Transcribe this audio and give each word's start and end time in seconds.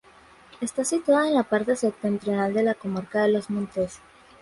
Está 0.61 0.83
situada 0.83 1.27
en 1.27 1.35
la 1.35 1.43
parte 1.43 1.75
septentrional 1.75 2.55
de 2.55 2.63
la 2.63 2.73
comarca 2.73 3.21
de 3.21 3.29
Los 3.33 3.51
Montes. 3.51 3.99